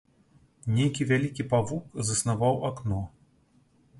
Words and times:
Нейкі 0.77 1.05
вялікі 1.09 1.45
павук 1.51 1.85
заснаваў 2.09 2.57
акно. 2.73 3.01